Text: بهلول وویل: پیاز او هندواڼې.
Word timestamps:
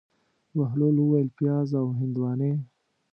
بهلول 0.55 0.95
وویل: 0.99 1.29
پیاز 1.37 1.69
او 1.81 1.87
هندواڼې. 1.99 2.51